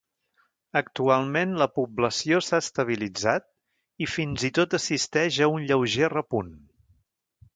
[0.79, 3.45] Actualment la població s'ha estabilitzat
[4.05, 6.53] i fins i tot assisteix a un lleuger repunt.